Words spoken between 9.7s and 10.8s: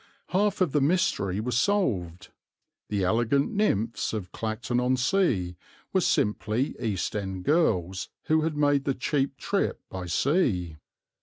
by sea.